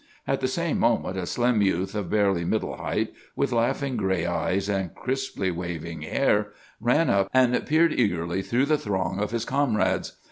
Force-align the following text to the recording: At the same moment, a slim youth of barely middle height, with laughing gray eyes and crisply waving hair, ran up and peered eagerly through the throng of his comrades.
At 0.27 0.41
the 0.41 0.47
same 0.47 0.79
moment, 0.79 1.15
a 1.15 1.27
slim 1.27 1.61
youth 1.61 1.93
of 1.93 2.09
barely 2.09 2.43
middle 2.43 2.75
height, 2.75 3.13
with 3.35 3.51
laughing 3.51 3.97
gray 3.97 4.25
eyes 4.25 4.67
and 4.67 4.95
crisply 4.95 5.51
waving 5.51 6.01
hair, 6.01 6.47
ran 6.79 7.07
up 7.11 7.29
and 7.35 7.53
peered 7.67 7.93
eagerly 7.93 8.41
through 8.41 8.65
the 8.65 8.79
throng 8.79 9.19
of 9.19 9.29
his 9.29 9.45
comrades. 9.45 10.13